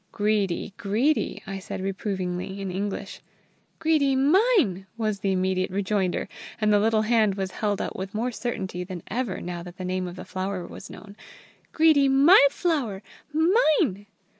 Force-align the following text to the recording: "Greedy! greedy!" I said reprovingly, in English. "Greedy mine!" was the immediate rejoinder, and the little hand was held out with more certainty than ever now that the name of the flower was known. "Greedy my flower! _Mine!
"Greedy! 0.11 0.73
greedy!" 0.77 1.43
I 1.45 1.59
said 1.59 1.79
reprovingly, 1.79 2.59
in 2.59 2.71
English. 2.71 3.21
"Greedy 3.77 4.15
mine!" 4.15 4.87
was 4.97 5.19
the 5.19 5.31
immediate 5.31 5.69
rejoinder, 5.69 6.27
and 6.59 6.73
the 6.73 6.79
little 6.79 7.03
hand 7.03 7.35
was 7.35 7.51
held 7.51 7.79
out 7.79 7.95
with 7.95 8.15
more 8.15 8.31
certainty 8.31 8.83
than 8.83 9.03
ever 9.11 9.39
now 9.41 9.61
that 9.61 9.77
the 9.77 9.85
name 9.85 10.07
of 10.07 10.15
the 10.15 10.25
flower 10.25 10.65
was 10.65 10.89
known. 10.89 11.15
"Greedy 11.71 12.09
my 12.09 12.43
flower! 12.49 13.03
_Mine! 13.31 14.07